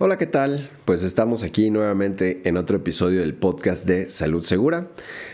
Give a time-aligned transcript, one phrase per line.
[0.00, 0.70] Hola, ¿qué tal?
[0.84, 4.86] Pues estamos aquí nuevamente en otro episodio del podcast de Salud Segura.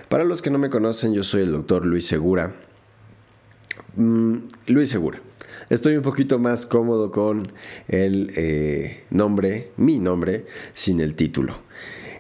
[0.09, 2.51] Para los que no me conocen, yo soy el doctor Luis Segura.
[3.97, 4.37] Mm,
[4.69, 5.21] Luis Segura.
[5.69, 7.53] Estoy un poquito más cómodo con
[7.89, 11.59] el eh, nombre, mi nombre, sin el título.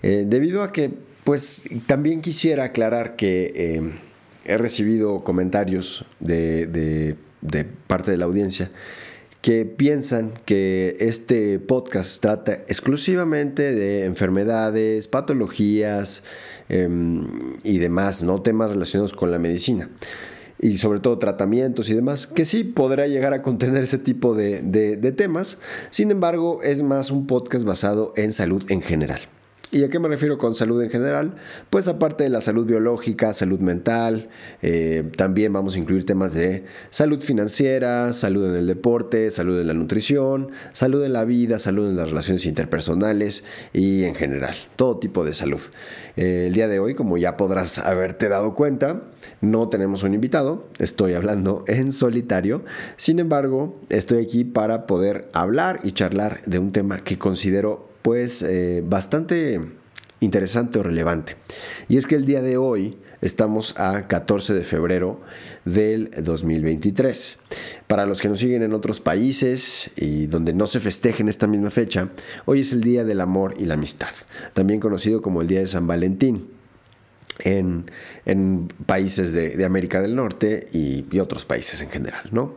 [0.02, 0.90] Eh, debido a que,
[1.24, 3.90] pues, también quisiera aclarar que eh,
[4.44, 7.16] he recibido comentarios de
[7.86, 8.70] parte de la audiencia
[9.44, 16.24] que piensan que este podcast trata exclusivamente de enfermedades, patologías
[16.70, 17.26] em,
[17.62, 18.40] y demás, ¿no?
[18.40, 19.90] Temas relacionados con la medicina.
[20.58, 25.14] Y sobre todo tratamientos y demás, que sí podrá llegar a contener ese tipo de
[25.14, 25.58] temas.
[25.90, 29.20] Sin embargo, es más un podcast basado en salud en general.
[29.74, 31.34] ¿Y a qué me refiero con salud en general?
[31.68, 34.28] Pues aparte de la salud biológica, salud mental,
[34.62, 39.66] eh, también vamos a incluir temas de salud financiera, salud en el deporte, salud en
[39.66, 44.98] la nutrición, salud en la vida, salud en las relaciones interpersonales y en general, todo
[44.98, 45.60] tipo de salud.
[46.16, 49.00] Eh, el día de hoy, como ya podrás haberte dado cuenta,
[49.40, 52.64] no tenemos un invitado, estoy hablando en solitario,
[52.96, 58.42] sin embargo, estoy aquí para poder hablar y charlar de un tema que considero pues
[58.42, 59.58] eh, bastante
[60.20, 61.36] interesante o relevante.
[61.88, 65.16] Y es que el día de hoy estamos a 14 de febrero
[65.64, 67.38] del 2023.
[67.86, 71.70] Para los que nos siguen en otros países y donde no se festejen esta misma
[71.70, 72.10] fecha,
[72.44, 74.12] hoy es el Día del Amor y la Amistad,
[74.52, 76.50] también conocido como el Día de San Valentín.
[77.40, 77.86] En,
[78.86, 82.54] países de, América del Norte y, otros países en general, ¿no?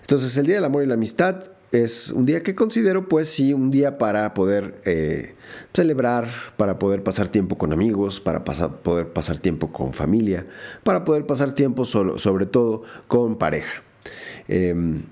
[0.00, 3.52] Entonces, el Día del Amor y la Amistad es un día que considero pues sí
[3.52, 5.34] un día para poder eh,
[5.74, 10.46] celebrar, para poder pasar tiempo con amigos, para poder pasar tiempo con familia,
[10.82, 13.82] para poder pasar tiempo solo, sobre todo con pareja.
[14.48, 15.02] Em,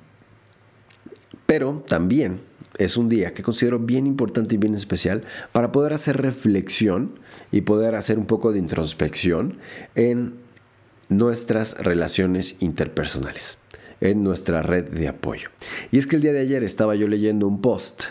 [1.45, 2.41] pero también
[2.79, 7.19] es un día que considero bien importante y bien especial para poder hacer reflexión
[7.56, 9.56] y poder hacer un poco de introspección
[9.94, 10.34] en
[11.08, 13.56] nuestras relaciones interpersonales
[14.02, 15.48] en nuestra red de apoyo.
[15.90, 18.02] Y es que el día de ayer estaba yo leyendo un post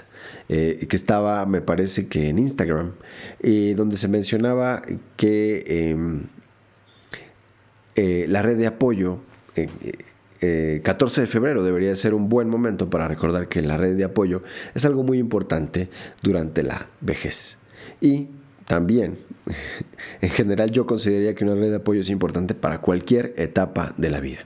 [0.49, 2.93] eh, que estaba, me parece que en Instagram,
[3.39, 4.81] eh, donde se mencionaba
[5.15, 6.23] que em,
[7.95, 9.19] eh, la red de apoyo,
[10.83, 14.41] 14 de febrero debería ser un buen momento para recordar que la red de apoyo
[14.73, 15.89] es algo muy importante
[16.23, 17.59] durante la vejez.
[18.01, 18.29] Y
[18.65, 19.17] también,
[20.21, 24.09] en general yo consideraría que una red de apoyo es importante para cualquier etapa de
[24.09, 24.39] la vida.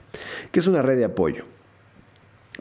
[0.52, 1.44] ¿Qué es una red de apoyo?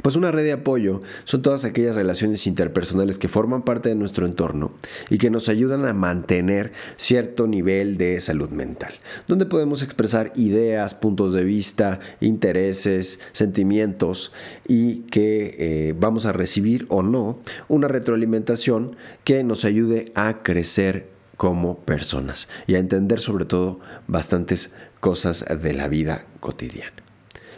[0.01, 4.25] Pues una red de apoyo son todas aquellas relaciones interpersonales que forman parte de nuestro
[4.25, 4.71] entorno
[5.09, 8.93] y que nos ayudan a mantener cierto nivel de salud mental,
[9.27, 14.31] donde podemos expresar ideas, puntos de vista, intereses, sentimientos
[14.67, 17.37] y que eh, vamos a recibir o no
[17.67, 24.73] una retroalimentación que nos ayude a crecer como personas y a entender sobre todo bastantes
[24.99, 26.91] cosas de la vida cotidiana.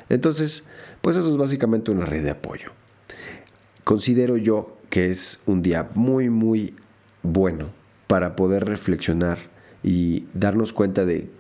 [0.07, 0.65] Entonces,
[1.01, 2.73] pues eso es básicamente una red de apoyo.
[3.83, 6.75] Considero yo que es un día muy, muy
[7.23, 7.69] bueno
[8.05, 9.39] para poder reflexionar
[9.81, 11.31] y darnos cuenta de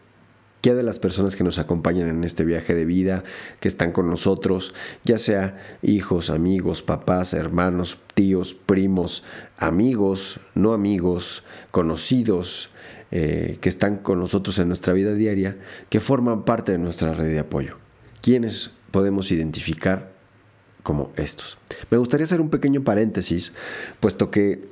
[0.61, 3.23] qué de las personas que nos acompañan en este viaje de vida,
[3.59, 4.73] que están con nosotros,
[5.03, 9.23] ya sea hijos, amigos, papás, hermanos, tíos, primos,
[9.57, 12.69] amigos, no amigos, conocidos,
[13.11, 15.57] eh, que están con nosotros en nuestra vida diaria,
[15.89, 17.77] que forman parte de nuestra red de apoyo.
[18.21, 20.13] ¿Quiénes podemos identificar
[20.83, 21.57] como estos?
[21.89, 23.53] Me gustaría hacer un pequeño paréntesis,
[23.99, 24.69] puesto que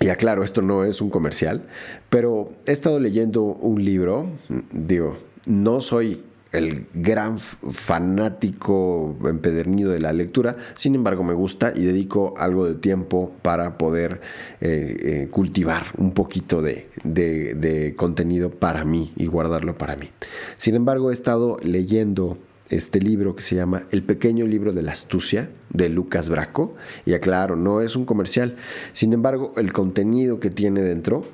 [0.00, 1.62] y aclaro, esto no es un comercial,
[2.08, 4.26] pero he estado leyendo un libro,
[4.72, 6.22] digo, no soy
[6.52, 12.74] el gran fanático empedernido de la lectura, sin embargo me gusta y dedico algo de
[12.74, 14.20] tiempo para poder
[14.60, 20.08] eh, eh, cultivar un poquito de, de contenido para mí y guardarlo para mí.
[20.56, 22.38] Sin embargo he estado leyendo
[22.70, 26.70] este libro que se llama El pequeño libro de la astucia de Lucas Braco.
[27.04, 28.56] Y aclaro, no es un comercial.
[28.92, 31.24] Sin embargo, el contenido que tiene dentro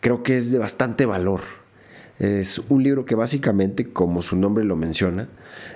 [0.00, 1.40] creo que es de bastante valor.
[2.18, 5.28] Es un libro que básicamente, como su nombre lo menciona,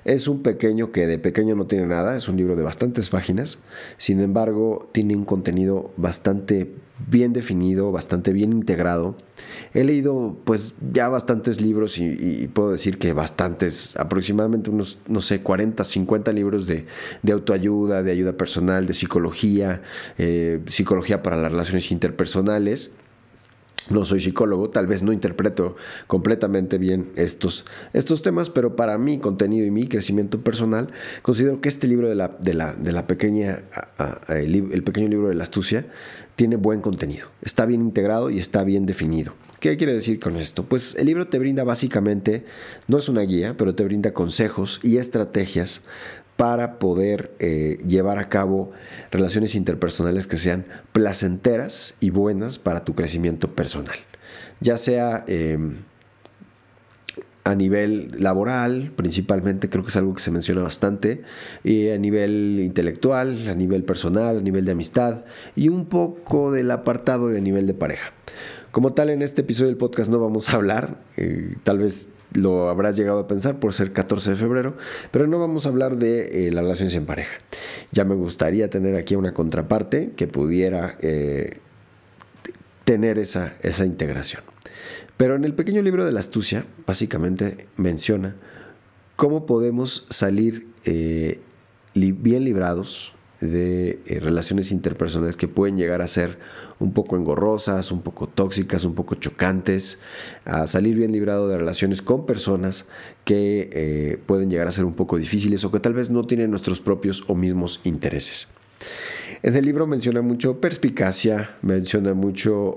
[0.04, 3.58] es un pequeño que de pequeño no tiene nada, es un libro de bastantes páginas,
[3.96, 6.72] sin embargo tiene un contenido bastante
[7.06, 9.16] bien definido, bastante bien integrado.
[9.74, 15.42] He leído pues ya bastantes libros y, puedo decir que bastantes, aproximadamente unos, no sé,
[15.42, 16.86] 40, 50 libros de,
[17.30, 19.82] autoayuda, de ayuda personal, de psicología,
[20.18, 22.90] eh, psicología para las relaciones interpersonales.
[23.90, 25.76] No soy psicólogo, tal vez no interpreto
[26.06, 30.88] completamente bien estos, estos temas, pero para mi contenido y mi crecimiento personal,
[31.22, 33.60] considero que este libro de la, de la, de la pequeña,
[34.28, 35.86] el, pequeño libro de la astucia,
[36.36, 39.34] tiene buen contenido, está bien integrado y está bien definido.
[39.58, 40.64] ¿Qué quiere decir con esto?
[40.64, 42.44] Pues el libro te brinda básicamente,
[42.86, 45.80] no es una guía, pero te brinda consejos y estrategias
[46.38, 48.70] para poder eh, llevar a cabo
[49.10, 53.96] relaciones interpersonales que sean placenteras y buenas para tu crecimiento personal.
[54.60, 55.78] Ya sea em,
[57.42, 61.22] a nivel laboral, principalmente, creo que es algo que se menciona bastante,
[61.64, 65.24] y a nivel intelectual, a nivel personal, a nivel de amistad
[65.56, 68.12] y un poco del apartado de nivel de pareja.
[68.70, 72.68] Como tal, en este episodio del podcast no vamos a hablar, eh, tal vez lo
[72.68, 74.74] habrás llegado a pensar por ser 14 de febrero,
[75.10, 77.38] pero no vamos a hablar de eh, las relaciones en pareja.
[77.92, 81.58] Ya me gustaría tener aquí una contraparte que pudiera eh,
[82.84, 84.42] tener esa, esa integración.
[85.16, 88.36] Pero en el pequeño libro de la astucia, básicamente menciona
[89.16, 91.40] cómo podemos salir eh,
[91.94, 96.38] bien librados de relaciones interpersonales que pueden llegar a ser
[96.80, 99.98] un poco engorrosas, un poco tóxicas, un poco chocantes,
[100.44, 102.86] a salir bien librado de relaciones con personas
[103.24, 106.50] que eh, pueden llegar a ser un poco difíciles o que tal vez no tienen
[106.50, 108.48] nuestros propios o mismos intereses.
[109.42, 112.74] En el libro menciona mucho perspicacia, menciona mucho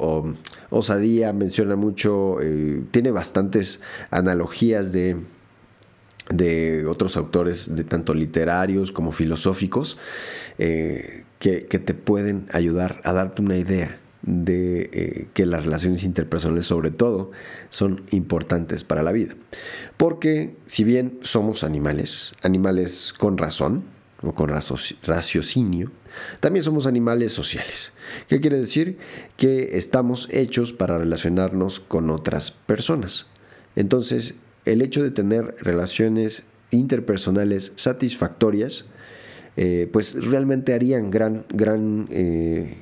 [0.69, 3.81] osadía, menciona mucho, eh, tiene bastantes
[4.11, 5.17] analogías de,
[6.33, 9.97] de otros autores, de tanto literarios como filosóficos,
[10.57, 16.67] eh, que, te pueden ayudar a darte una idea de eh, que las relaciones interpersonales
[16.67, 17.31] sobre todo
[17.69, 19.35] son importantes para la vida.
[19.97, 23.83] Porque si bien somos animales, animales con razón
[24.21, 25.91] o con raciocinio,
[26.39, 27.93] también somos animales sociales.
[28.27, 28.97] ¿Qué quiere decir?
[29.37, 33.25] Que estamos hechos para relacionarnos con otras personas.
[33.75, 38.85] Entonces, el hecho de tener relaciones interpersonales satisfactorias
[39.57, 42.77] eh, pues realmente harían gran, gran eh,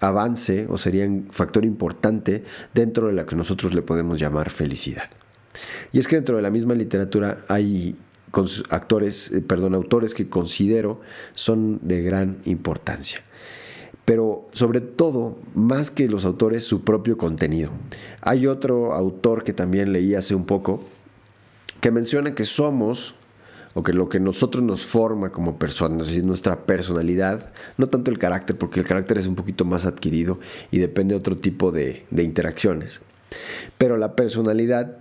[0.00, 2.42] avance o serían factor importante
[2.72, 5.10] dentro de la que nosotros le podemos llamar felicidad.
[5.92, 7.96] Y es que dentro de la misma literatura hay
[8.70, 11.00] actores, eh, perdón, autores que considero
[11.32, 13.20] son de gran importancia.
[14.04, 17.70] Pero sobre todo, más que los autores, su propio contenido.
[18.20, 20.84] Hay otro autor que también leí hace un poco
[21.80, 23.14] que menciona que somos
[23.74, 28.18] o que lo que nosotros nos forma como personas, es nuestra personalidad, no tanto el
[28.18, 30.40] carácter, porque el carácter es un poquito más adquirido
[30.70, 33.00] y depende de otro tipo de, interacciones.
[33.76, 34.96] Pero la personalidad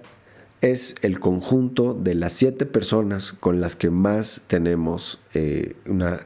[0.60, 6.26] es el conjunto de las siete personas con las que más tenemos eh, una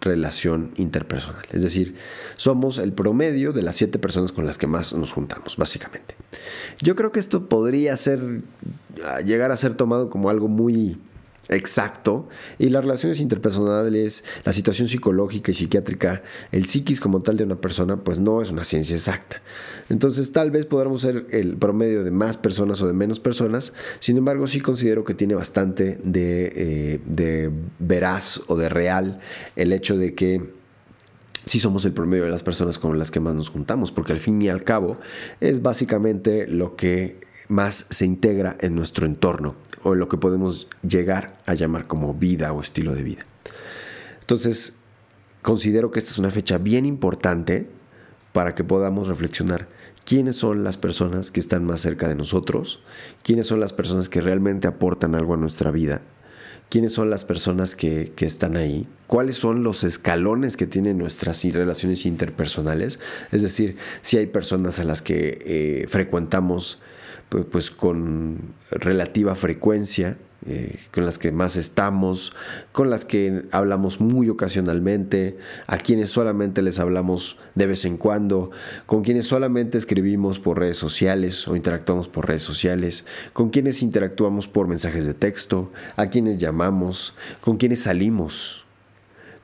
[0.00, 1.44] relación interpersonal.
[1.50, 1.96] Es decir,
[2.36, 6.14] somos el promedio de las siete personas con las que más nos juntamos, básicamente.
[6.80, 8.20] Yo creo que esto podría ser,
[9.24, 10.98] llegar a ser tomado como algo muy
[11.48, 12.28] exacto
[12.58, 16.22] y las relaciones interpersonales, la situación psicológica y psiquiátrica,
[16.52, 19.40] el psiquis como tal de una persona, pues no es una ciencia exacta.
[19.88, 24.18] Entonces tal vez podamos ser el promedio de más personas o de menos personas, sin
[24.18, 29.18] embargo sí considero que tiene bastante de, eh, de veraz o de real
[29.56, 30.58] el hecho de que
[31.46, 34.18] sí somos el promedio de las personas con las que más nos juntamos, porque al
[34.18, 34.98] fin y al cabo
[35.40, 41.38] es básicamente lo que más se integra en nuestro entorno o lo que podemos llegar
[41.46, 43.26] a llamar como vida o estilo de vida.
[44.20, 44.76] Entonces,
[45.42, 47.68] considero que esta es una fecha bien importante
[48.32, 49.68] para que podamos reflexionar
[50.04, 52.80] quiénes son las personas que están más cerca de nosotros,
[53.22, 56.02] quiénes son las personas que realmente aportan algo a nuestra vida,
[56.68, 62.06] quiénes son las personas que, están ahí, cuáles son los escalones que tienen nuestras relaciones
[62.06, 62.98] interpersonales,
[63.32, 66.80] es decir, si hay personas a las que eh, frecuentamos
[67.28, 70.16] pues, con relativa frecuencia,
[70.46, 72.32] eh, con las que más estamos,
[72.70, 78.52] con las que hablamos muy ocasionalmente, a quienes solamente les hablamos de vez en cuando,
[78.86, 84.46] con quienes solamente escribimos por redes sociales o interactuamos por redes sociales, con quienes interactuamos
[84.46, 88.64] por mensajes de texto, a quienes llamamos, con quienes salimos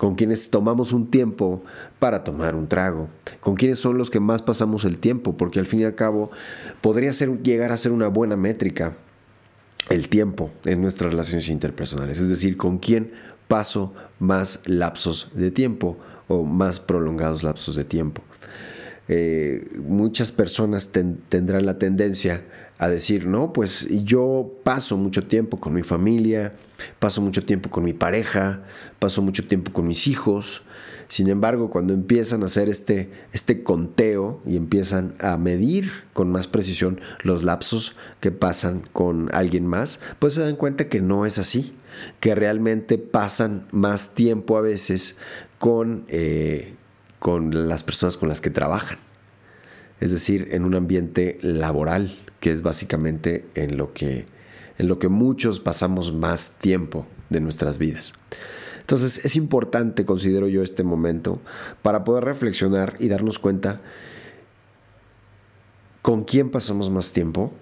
[0.04, 1.62] con quienes tomamos un tiempo
[1.98, 3.08] para tomar un trago,
[3.40, 6.30] con quienes son los que más pasamos el tiempo, porque al fin y al cabo
[6.82, 8.98] podría ser, llegar a ser una buena métrica
[9.88, 13.12] el tiempo en nuestras relaciones interpersonales, es decir, con quién
[13.48, 15.96] paso más lapsos de tiempo
[16.28, 18.20] o más prolongados lapsos de tiempo.
[19.08, 20.90] Eh, muchas personas
[21.28, 22.42] tendrán la tendencia
[22.78, 26.54] a decir, no, pues yo paso mucho tiempo con mi familia,
[26.98, 28.62] paso mucho tiempo con mi pareja,
[28.98, 30.62] paso mucho tiempo con mis hijos.
[31.08, 36.48] Sin embargo, cuando empiezan a hacer este, este conteo y empiezan a medir con más
[36.48, 41.38] precisión los lapsos que pasan con alguien más, pues se dan cuenta que no es
[41.38, 41.74] así,
[42.20, 45.18] que realmente pasan más tiempo a veces
[45.58, 46.74] con, eh,
[47.24, 48.98] con las personas con las que trabajan.
[49.98, 54.26] Es decir, en un ambiente laboral, que es básicamente en lo que,
[54.76, 58.12] en lo que muchos pasamos más tiempo de nuestras vidas.
[58.78, 61.40] Entonces es importante, considero yo, este momento
[61.80, 63.80] para poder reflexionar y darnos cuenta
[66.02, 67.54] con quién pasamos más tiempo,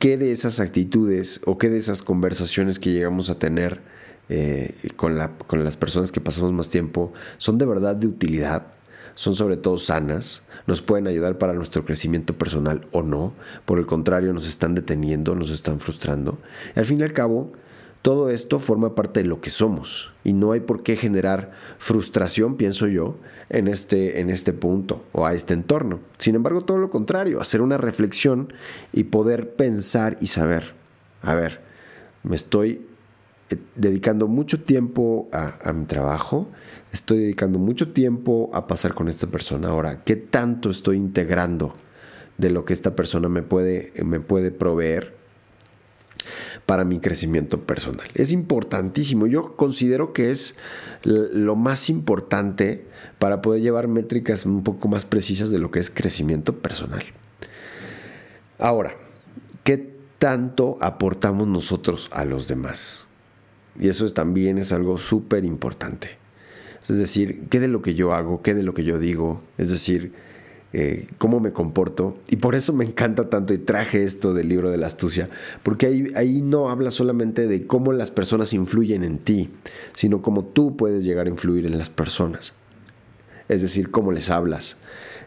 [0.00, 3.93] qué de esas actitudes o qué de esas conversaciones que llegamos a tener
[4.28, 8.66] eh, con, con las personas que pasamos más tiempo son de verdad de utilidad,
[9.14, 13.32] son sobre todo sanas, nos pueden ayudar para nuestro crecimiento personal o no,
[13.64, 16.38] por el contrario nos están deteniendo, nos están frustrando.
[16.74, 17.52] al fin y al cabo,
[18.04, 22.56] todo esto forma parte de lo que somos y no hay por qué generar frustración,
[22.56, 23.16] pienso yo,
[23.48, 26.00] en este, en este punto o a este entorno.
[26.18, 28.52] Sin embargo, todo lo contrario, hacer una reflexión
[28.92, 30.74] y poder pensar y saber,
[31.22, 31.62] a ver,
[32.24, 32.86] me estoy
[33.74, 36.48] dedicando mucho tiempo a, mi trabajo,
[36.92, 39.68] estoy dedicando mucho tiempo a pasar con esta persona.
[39.68, 41.74] Ahora, ¿qué tanto estoy integrando
[42.38, 45.14] de lo que esta persona me puede, me puede proveer
[46.66, 48.08] para mi crecimiento personal.
[48.14, 49.26] Es importantísimo.
[49.26, 50.54] Yo considero que es
[51.02, 52.86] lo más importante
[53.18, 57.04] para poder llevar métricas un poco más precisas de lo que es crecimiento personal.
[58.58, 58.94] Ahora,
[59.64, 63.06] ¿qué tanto aportamos nosotros a los demás?
[63.78, 66.10] Y eso también es algo súper importante.
[66.88, 68.42] Es decir, ¿qué de lo que yo hago?
[68.42, 69.40] ¿Qué de lo que yo digo?
[69.58, 70.12] Es decir,
[70.76, 72.16] eh, cómo me comporto.
[72.28, 75.28] Y por eso me encanta tanto y traje esto del libro de la astucia,
[75.62, 79.50] porque ahí, ahí no habla solamente de cómo las personas influyen en ti,
[79.94, 82.54] sino cómo tú puedes llegar a influir en las personas.
[83.48, 84.76] Es decir, cómo les hablas.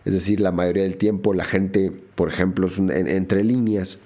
[0.04, 4.00] Es decir, la mayoría del tiempo la gente, por ejemplo, entre líneas,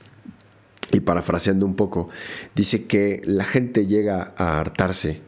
[0.91, 2.09] y parafraseando un poco,
[2.55, 5.21] dice que la gente llega a hartarse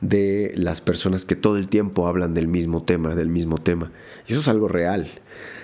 [0.00, 3.90] de las personas que todo el tiempo hablan del mismo tema, del mismo tema.
[4.26, 5.08] Y eso es algo real.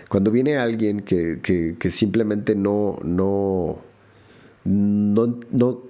[0.08, 3.78] Cuando viene alguien que, que, simplemente no, no,
[4.64, 5.82] no, no,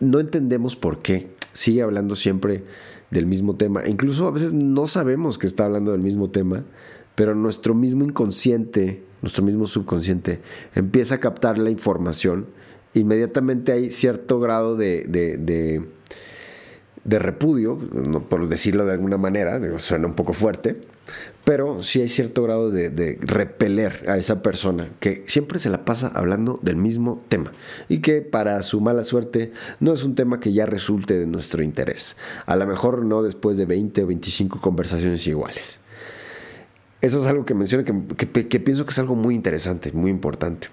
[0.00, 2.64] no entendemos por qué, sigue hablando siempre
[3.10, 3.86] del mismo tema.
[3.86, 6.64] Incluso a veces no sabemos que está hablando del mismo tema,
[7.14, 10.40] pero nuestro mismo inconsciente, nuestro mismo subconsciente,
[10.74, 12.46] empieza a captar la información.
[12.94, 15.36] Inmediatamente hay cierto grado de, de,
[17.04, 17.78] de repudio,
[18.28, 20.80] por decirlo de alguna manera, suena un poco fuerte,
[21.44, 26.10] pero sí hay cierto grado de, repeler a esa persona que siempre se la pasa
[26.14, 27.52] hablando del mismo tema
[27.88, 31.62] y que para su mala suerte no es un tema que ya resulte de nuestro
[31.62, 32.16] interés.
[32.46, 35.80] A lo mejor no después de 20 o 25 conversaciones iguales.
[37.04, 40.68] Eso es algo que menciono que, que pienso que es algo muy interesante, muy importante.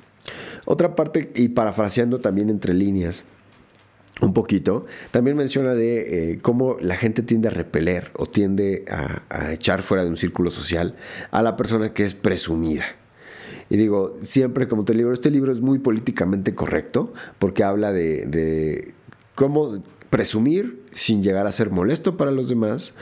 [0.65, 3.25] Otra parte, y parafraseando también entre líneas,
[4.21, 9.51] un poquito, también menciona de eh, cómo la gente tiende a repeler o tiende a,
[9.51, 10.95] echar fuera de un círculo social
[11.31, 12.85] a la persona que es presumida.
[13.69, 18.93] Y digo, siempre como te digo, este libro es muy políticamente correcto porque habla de,
[19.35, 22.93] cómo presumir sin llegar a ser molesto para los demás,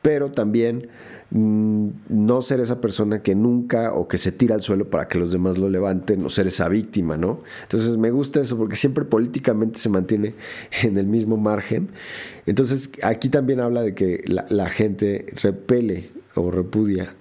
[0.00, 0.88] pero también
[1.30, 5.30] no ser esa persona que nunca o que se tira al suelo para que los
[5.30, 7.42] demás lo levanten o ser esa víctima, ¿no?
[7.62, 10.34] Entonces me gusta eso porque siempre políticamente se mantiene
[10.82, 11.90] en el mismo margen.
[12.46, 17.14] Entonces aquí también habla de que la, gente repele o repudia,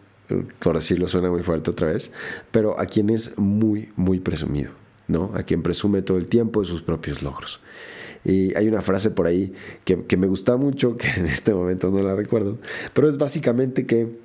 [0.59, 2.11] por decirlo suena muy fuerte otra vez,
[2.51, 4.71] pero a quien es muy, muy presumido,
[5.07, 5.31] ¿no?
[5.33, 7.59] A quien presume todo el tiempo de sus propios logros.
[8.27, 9.53] Y hay una frase por ahí
[9.85, 12.57] que, me gusta mucho, que en este momento no la recuerdo,
[12.93, 14.17] pero es básicamente que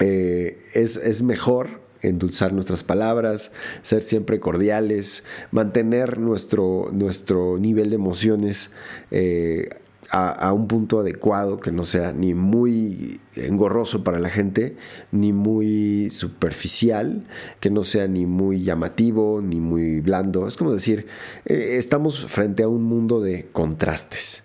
[0.00, 3.52] eh, es, mejor endulzar nuestras palabras,
[3.82, 8.72] ser siempre cordiales, mantener nuestro, nuestro nivel de emociones
[9.12, 9.68] eh,
[10.10, 14.76] a, un punto adecuado, que no sea ni muy engorroso para la gente,
[15.12, 17.26] ni muy superficial,
[17.60, 20.46] que no sea ni muy llamativo, ni muy blando.
[20.46, 21.06] Es como decir,
[21.44, 24.44] eh, estamos frente a un mundo de contrastes.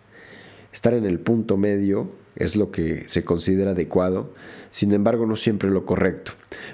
[0.73, 4.33] Estar en el punto medio es lo que se considera adecuado,
[4.71, 6.31] sin embargo no siempre lo correcto,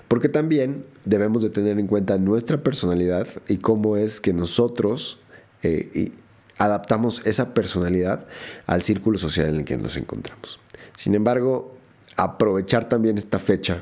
[0.07, 5.19] porque también debemos de tener en cuenta nuestra personalidad y cómo es que nosotros
[5.63, 6.13] eh,
[6.59, 8.27] adaptamos esa personalidad
[8.67, 10.59] al círculo social en el que nos encontramos.
[10.95, 11.75] Sin embargo,
[12.15, 13.81] aprovechar también esta fecha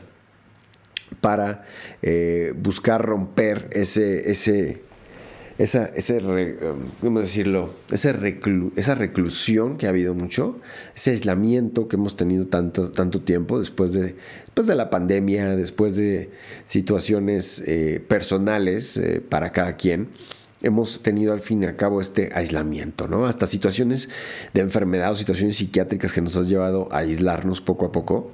[1.19, 1.65] para
[2.03, 4.83] eh, buscar romper ese, ese,
[5.57, 6.21] esa, ese
[7.01, 7.73] ¿cómo decirlo?
[7.91, 10.59] esa reclusión que ha habido mucho,
[10.95, 14.15] ese aislamiento que hemos tenido tanto, tanto tiempo después de,
[14.45, 16.29] después de la pandemia, después de
[16.67, 20.09] situaciones eh, personales eh, para cada quien.
[20.61, 23.25] Hemos tenido al fin y al cabo este aislamiento, ¿no?
[23.25, 24.09] Hasta situaciones
[24.53, 28.31] de enfermedad o situaciones psiquiátricas que nos han llevado a aislarnos poco a poco.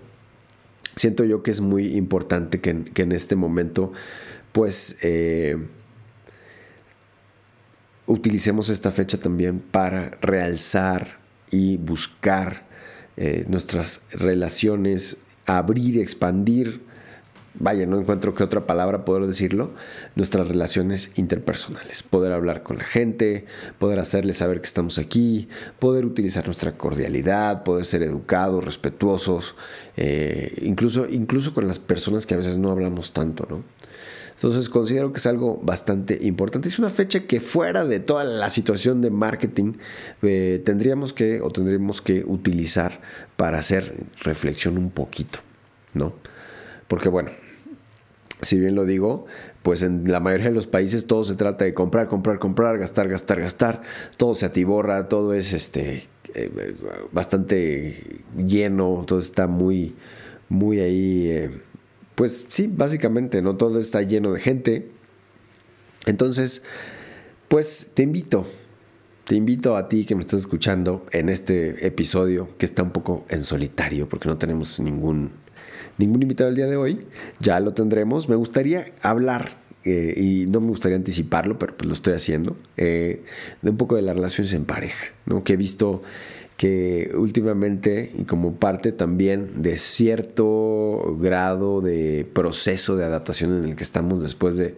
[0.96, 3.92] Siento yo que es muy importante que, en este momento,
[4.54, 5.58] pues, eh,
[8.06, 11.18] utilicemos esta fecha también para realzar
[11.52, 12.64] y buscar
[13.18, 16.82] eh, nuestras relaciones, abrir, expandir,
[17.56, 19.72] vaya, no encuentro qué otra palabra poder decirlo,
[20.16, 23.46] nuestras relaciones interpersonales, poder hablar con la gente,
[23.80, 25.48] poder hacerles saber que estamos aquí,
[25.80, 29.56] poder utilizar nuestra cordialidad, poder ser educados, respetuosos,
[29.98, 33.64] eh, incluso, incluso con las personas que a veces no hablamos tanto, ¿no?
[34.36, 36.68] Entonces considero que es algo bastante importante.
[36.68, 39.74] Es una fecha que fuera de toda la situación de marketing
[40.22, 43.00] eh, tendríamos que o tendríamos que utilizar
[43.38, 45.40] para hacer reflexión un poquito,
[45.94, 46.16] ¿no?
[46.88, 47.32] Porque bueno,
[48.42, 49.26] si bien lo digo,
[49.62, 53.08] pues en la mayoría de los países todo se trata de comprar, comprar, comprar, gastar,
[53.08, 53.82] gastar, gastar.
[54.18, 56.76] Todo se atiborra, todo es este eh,
[57.12, 59.96] bastante lleno, todo está muy,
[60.50, 61.28] muy ahí.
[61.30, 61.62] Eh,
[62.16, 63.56] pues sí, básicamente, ¿no?
[63.56, 64.90] Todo está lleno de gente.
[66.06, 66.64] Entonces,
[67.48, 68.46] pues te invito,
[69.26, 73.26] te invito a ti que me estás escuchando en este episodio que está un poco
[73.30, 75.32] en solitario porque no tenemos ningún,
[75.98, 77.00] ningún invitado el día de hoy.
[77.40, 78.30] Ya lo tendremos.
[78.30, 83.24] Me gustaría hablar eh, y no me gustaría anticiparlo, pero pues lo estoy haciendo, eh,
[83.62, 85.44] de un poco de las relaciones en pareja, ¿no?
[85.44, 86.02] que he visto
[86.56, 93.76] que últimamente y como parte también de cierto grado de proceso de adaptación en el
[93.76, 94.76] que estamos después de,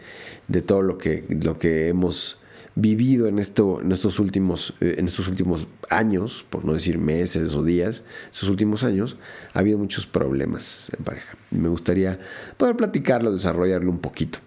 [0.62, 2.40] todo lo que, lo que hemos
[2.76, 7.54] vivido en, esto, en, estos últimos, eh, en estos últimos años, por no decir meses
[7.54, 9.18] o días, estos últimos años,
[9.54, 11.38] ha habido muchos problemas en pareja.
[11.52, 12.20] Me gustaría
[12.58, 14.40] poder platicarlo, desarrollarlo un poquito.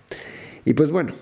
[0.64, 1.14] Y pues bueno,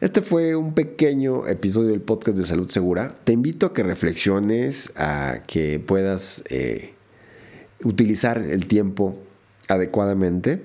[0.00, 3.16] este fue un pequeño episodio del podcast de Salud Segura.
[3.24, 6.94] Te invito a que reflexiones, a que puedas eh,
[7.82, 9.16] utilizar el tiempo
[9.66, 10.62] adecuadamente,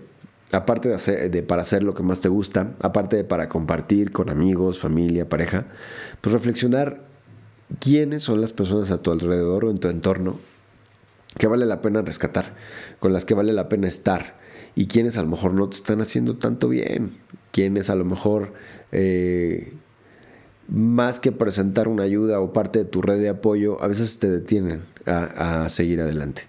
[0.51, 4.11] aparte de, hacer, de para hacer lo que más te gusta, aparte de para compartir
[4.11, 5.65] con amigos, familia, pareja,
[6.21, 7.01] pues reflexionar
[7.79, 10.39] quiénes son las personas a tu alrededor o en tu entorno
[11.37, 12.55] que vale la pena rescatar,
[12.99, 14.35] con las que vale la pena estar
[14.75, 17.17] y quienes a lo mejor no te están haciendo tanto bien,
[17.51, 18.51] quienes a lo mejor
[18.91, 19.73] eh,
[20.67, 24.29] más que presentar una ayuda o parte de tu red de apoyo, a veces te
[24.29, 26.43] detienen a, seguir adelante.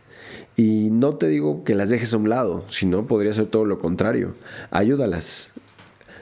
[0.60, 3.78] Y no te digo que las dejes a un lado, sino podría ser todo lo
[3.78, 4.34] contrario.
[4.70, 5.52] Ayúdalas.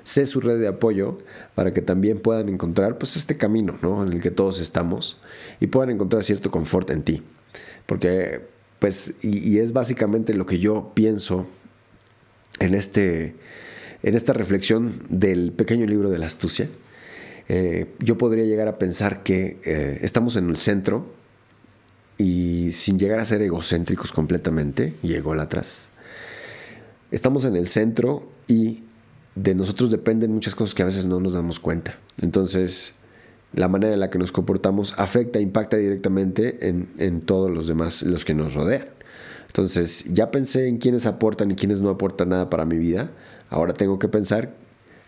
[0.04, 1.18] Sé su red de apoyo
[1.56, 4.06] para que también puedan encontrar pues este camino ¿no?
[4.06, 5.18] en el que todos estamos
[5.58, 7.24] y puedan encontrar cierto confort en ti.
[7.86, 8.46] Porque
[8.78, 11.48] pues y es básicamente lo que yo pienso
[12.60, 13.34] en este
[14.04, 16.68] en esta reflexión del pequeño libro de la astucia,
[17.48, 21.17] eh, yo podría llegar a pensar que eh, estamos en el centro
[22.18, 25.90] y sin llegar a ser egocéntricos completamente y ególatras,
[27.10, 28.82] estamos en el centro y
[29.36, 31.96] de nosotros dependen muchas cosas que a veces no nos damos cuenta.
[32.20, 32.94] Entonces,
[33.54, 38.02] la manera en la que nos comportamos afecta, impacta directamente en, en todos los demás,
[38.02, 38.86] los que nos rodean.
[39.46, 43.10] Entonces, ya pensé en quiénes aportan y quiénes no aportan nada para mi vida.
[43.48, 44.54] Ahora tengo que pensar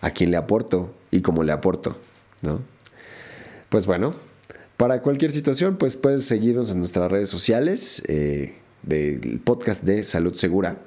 [0.01, 1.99] a quién le aporto y cómo le aporto,
[2.41, 2.61] ¿no?
[3.69, 4.15] Pues bueno,
[4.81, 10.33] para cualquier situación, pues puedes seguirnos en nuestras redes sociales eh, del podcast de Salud
[10.33, 10.79] Segura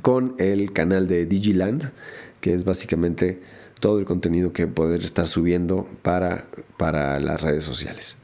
[0.00, 1.92] con el canal de Digiland,
[2.40, 3.42] que es básicamente
[3.78, 6.46] todo el contenido que poder estar subiendo para,
[6.78, 8.16] para las redes sociales.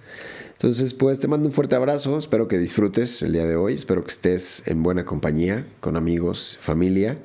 [0.52, 4.02] Entonces, pues te mando un fuerte abrazo, espero que disfrutes el día de hoy, espero
[4.02, 7.18] que estés en buena compañía, con amigos, familia.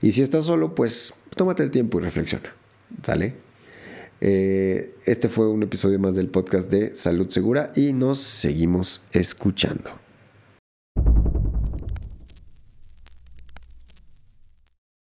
[0.00, 2.52] Y si estás solo, pues tómate el tiempo y reflexiona.
[3.02, 3.45] ¿Sale?
[4.20, 10.05] Eh, este fue un episodio más del podcast de Salud Segura y nos seguimos escuchando.